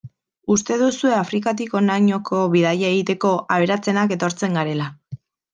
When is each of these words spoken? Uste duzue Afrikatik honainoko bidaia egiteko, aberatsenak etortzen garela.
Uste 0.53 0.77
duzue 0.81 1.11
Afrikatik 1.17 1.75
honainoko 1.81 2.41
bidaia 2.55 2.89
egiteko, 2.97 3.37
aberatsenak 3.59 4.17
etortzen 4.17 4.59
garela. 4.63 4.91